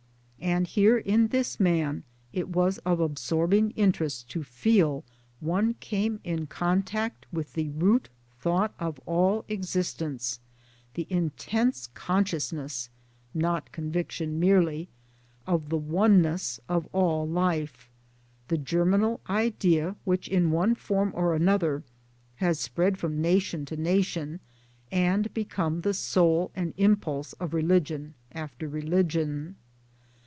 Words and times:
And 0.43 0.65
here 0.65 0.97
in 0.97 1.27
this 1.27 1.59
man 1.59 2.01
it 2.33 2.49
was 2.49 2.79
of 2.79 2.99
absorb 2.99 3.53
ing 3.53 3.65
1 3.65 3.71
interest 3.75 4.27
to 4.31 4.41
feel 4.43 5.03
one 5.39 5.75
came 5.75 6.19
in 6.23 6.47
contact 6.47 7.27
with 7.31 7.53
the 7.53 7.69
root 7.69 8.09
thought 8.39 8.73
of 8.79 8.99
all 9.05 9.45
existence 9.49 10.39
the 10.95 11.05
intense 11.11 11.89
conscious 11.93 12.51
ness 12.51 12.89
(not 13.35 13.71
conviction 13.71 14.39
merely) 14.39 14.87
of 15.45 15.69
the 15.69 15.77
oneness 15.77 16.59
of 16.67 16.87
all 16.91 17.27
life 17.27 17.87
the 18.47 18.57
germinal 18.57 19.21
idea 19.29 19.95
which 20.05 20.27
in 20.27 20.49
one 20.49 20.73
form 20.73 21.11
or 21.15 21.35
another 21.35 21.83
has 22.37 22.59
spread 22.59 22.97
from 22.97 23.21
nation 23.21 23.63
to 23.65 23.77
nation, 23.77 24.39
and 24.91 25.31
become 25.35 25.81
the 25.81 25.93
soul 25.93 26.49
and 26.55 26.73
impulse 26.77 27.33
of 27.33 27.53
religion 27.53 28.15
after 28.33 28.67
religion. 28.67 29.55